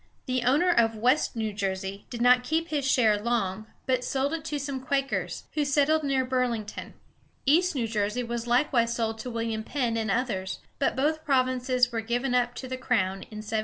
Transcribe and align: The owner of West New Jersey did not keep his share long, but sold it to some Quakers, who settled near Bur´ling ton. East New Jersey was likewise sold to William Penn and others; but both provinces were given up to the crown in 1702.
The 0.25 0.41
owner 0.45 0.71
of 0.71 0.95
West 0.97 1.35
New 1.35 1.53
Jersey 1.53 2.07
did 2.09 2.23
not 2.23 2.43
keep 2.43 2.69
his 2.69 2.89
share 2.89 3.21
long, 3.21 3.67
but 3.85 4.03
sold 4.03 4.33
it 4.33 4.43
to 4.45 4.57
some 4.57 4.79
Quakers, 4.81 5.43
who 5.53 5.63
settled 5.63 6.03
near 6.03 6.25
Bur´ling 6.25 6.65
ton. 6.65 6.95
East 7.45 7.75
New 7.75 7.87
Jersey 7.87 8.23
was 8.23 8.47
likewise 8.47 8.95
sold 8.95 9.19
to 9.19 9.29
William 9.29 9.63
Penn 9.63 9.97
and 9.97 10.09
others; 10.09 10.57
but 10.79 10.95
both 10.95 11.23
provinces 11.23 11.91
were 11.91 12.01
given 12.01 12.33
up 12.33 12.55
to 12.55 12.67
the 12.67 12.77
crown 12.77 13.21
in 13.29 13.45
1702. 13.45 13.57